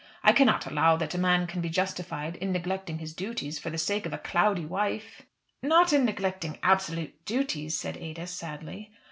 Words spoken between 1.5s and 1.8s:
be